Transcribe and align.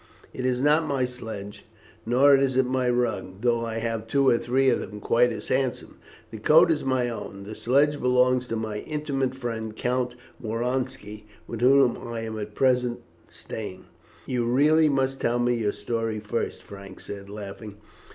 "It 0.33 0.47
is 0.47 0.61
not 0.63 0.87
my 0.87 1.05
sledge, 1.05 1.63
nor 2.07 2.35
is 2.35 2.57
it 2.57 2.65
my 2.65 2.89
rug, 2.89 3.41
though 3.41 3.63
I 3.67 3.75
have 3.77 4.07
two 4.07 4.27
or 4.29 4.39
three 4.39 4.67
of 4.71 4.79
them 4.79 4.99
quite 4.99 5.31
as 5.31 5.49
handsome. 5.49 5.99
The 6.31 6.39
coat 6.39 6.71
is 6.71 6.83
my 6.83 7.07
own, 7.07 7.43
the 7.43 7.53
sledge 7.53 7.99
belongs 8.01 8.47
to 8.47 8.55
my 8.55 8.77
intimate 8.79 9.35
friend 9.35 9.75
Count 9.75 10.15
Woronski, 10.43 11.25
with 11.45 11.61
whom 11.61 11.99
I 11.99 12.21
am 12.21 12.39
at 12.39 12.55
present 12.55 13.01
staying." 13.27 13.85
"You 14.25 14.45
really 14.47 14.89
must 14.89 15.21
tell 15.21 15.37
me 15.37 15.53
your 15.53 15.71
story 15.71 16.19
first," 16.19 16.63
Frank 16.63 16.99
said, 16.99 17.29
laughing. 17.29 17.77